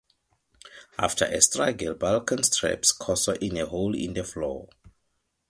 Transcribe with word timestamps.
After 0.97 1.25
a 1.25 1.39
struggle, 1.43 1.93
Balkan 1.93 2.41
traps 2.41 2.91
Corso 2.91 3.33
in 3.33 3.55
a 3.57 3.67
hole 3.67 3.93
in 3.95 4.15
the 4.15 4.23
floor. 4.23 4.67